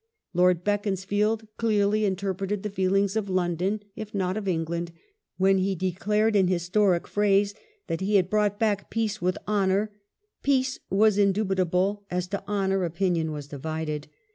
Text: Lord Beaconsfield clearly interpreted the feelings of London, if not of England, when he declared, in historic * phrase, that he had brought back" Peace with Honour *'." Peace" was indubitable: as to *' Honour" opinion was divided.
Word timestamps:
Lord 0.33 0.63
Beaconsfield 0.63 1.47
clearly 1.57 2.05
interpreted 2.05 2.63
the 2.63 2.71
feelings 2.71 3.15
of 3.15 3.29
London, 3.29 3.81
if 3.95 4.15
not 4.15 4.35
of 4.35 4.47
England, 4.47 4.91
when 5.37 5.59
he 5.59 5.75
declared, 5.75 6.35
in 6.35 6.47
historic 6.47 7.05
* 7.07 7.07
phrase, 7.07 7.53
that 7.85 8.01
he 8.01 8.15
had 8.15 8.27
brought 8.27 8.57
back" 8.57 8.89
Peace 8.89 9.21
with 9.21 9.37
Honour 9.47 9.91
*'." 10.09 10.23
Peace" 10.41 10.79
was 10.89 11.19
indubitable: 11.19 12.03
as 12.09 12.25
to 12.29 12.43
*' 12.45 12.47
Honour" 12.51 12.83
opinion 12.83 13.31
was 13.31 13.45
divided. 13.45 14.07